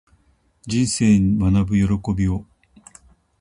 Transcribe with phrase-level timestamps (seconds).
[0.65, 2.43] 人生に学ぶ喜びを